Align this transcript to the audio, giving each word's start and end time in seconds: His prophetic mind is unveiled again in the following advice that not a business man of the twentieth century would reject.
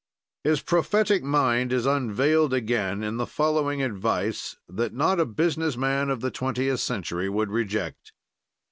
His 0.43 0.63
prophetic 0.63 1.21
mind 1.21 1.71
is 1.71 1.85
unveiled 1.85 2.55
again 2.55 3.03
in 3.03 3.17
the 3.17 3.27
following 3.27 3.83
advice 3.83 4.55
that 4.67 4.95
not 4.95 5.19
a 5.19 5.27
business 5.27 5.77
man 5.77 6.09
of 6.09 6.21
the 6.21 6.31
twentieth 6.31 6.79
century 6.79 7.29
would 7.29 7.51
reject. 7.51 8.11